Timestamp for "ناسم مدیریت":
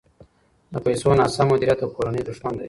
1.19-1.79